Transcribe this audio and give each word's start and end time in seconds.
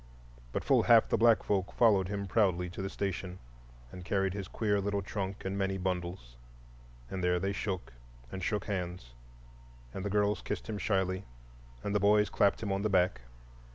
But 0.51 0.63
full 0.63 0.81
half 0.81 1.09
the 1.09 1.17
black 1.19 1.43
folk 1.43 1.73
followed 1.73 2.07
him 2.07 2.25
proudly 2.25 2.71
to 2.71 2.81
the 2.81 2.89
station, 2.89 3.37
and 3.91 4.03
carried 4.03 4.33
his 4.33 4.47
queer 4.47 4.81
little 4.81 5.03
trunk 5.03 5.45
and 5.45 5.55
many 5.55 5.77
bundles. 5.77 6.37
And 7.11 7.23
there 7.23 7.39
they 7.39 7.53
shook 7.53 7.93
and 8.31 8.43
shook 8.43 8.65
hands, 8.65 9.13
and 9.93 10.03
the 10.03 10.09
girls 10.09 10.41
kissed 10.41 10.67
him 10.67 10.79
shyly 10.79 11.25
and 11.83 11.93
the 11.93 11.99
boys 11.99 12.31
clapped 12.31 12.63
him 12.63 12.71
on 12.71 12.81
the 12.81 12.89
back. 12.89 13.21